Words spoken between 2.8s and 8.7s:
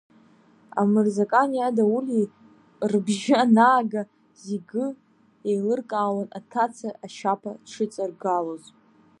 рбжьы анаага, зегы еилыркаауан аҭаца ашьаԥа дшыҵаргалоз.